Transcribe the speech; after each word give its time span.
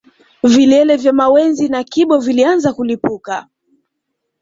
Vilele 0.43 0.97
vya 0.97 1.13
mawenzi 1.13 1.69
na 1.69 1.83
kibo 1.83 2.19
vilianza 2.19 2.73
kulipuka 2.73 3.47